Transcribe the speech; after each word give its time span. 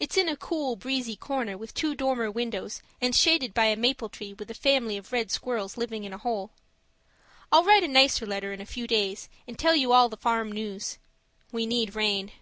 It's 0.00 0.16
in 0.16 0.28
a 0.28 0.36
cool, 0.36 0.74
breezy 0.74 1.14
corner 1.14 1.56
with 1.56 1.74
two 1.74 1.94
dormer 1.94 2.28
windows, 2.28 2.82
and 3.00 3.14
shaded 3.14 3.54
by 3.54 3.66
a 3.66 3.76
maple 3.76 4.08
tree 4.08 4.32
with 4.34 4.50
a 4.50 4.52
family 4.52 4.96
of 4.96 5.12
red 5.12 5.30
squirrels 5.30 5.76
living 5.76 6.02
in 6.02 6.12
a 6.12 6.18
hole. 6.18 6.50
I'll 7.52 7.62
write 7.62 7.84
a 7.84 7.86
nicer 7.86 8.26
letter 8.26 8.52
in 8.52 8.60
a 8.60 8.66
few 8.66 8.88
days 8.88 9.28
and 9.46 9.56
tell 9.56 9.76
you 9.76 9.92
all 9.92 10.08
the 10.08 10.16
farm 10.16 10.50
news. 10.50 10.98
We 11.52 11.66
need 11.66 11.94
rain. 11.94 12.32